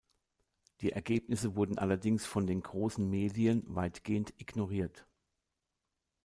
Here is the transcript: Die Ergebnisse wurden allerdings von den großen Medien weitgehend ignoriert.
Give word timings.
Die 0.79 0.93
Ergebnisse 0.93 1.55
wurden 1.55 1.77
allerdings 1.77 2.25
von 2.25 2.47
den 2.47 2.61
großen 2.63 3.07
Medien 3.07 3.61
weitgehend 3.67 4.33
ignoriert. 4.37 5.05